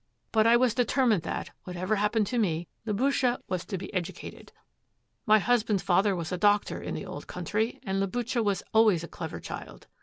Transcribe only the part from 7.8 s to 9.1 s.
and Liboucha was always a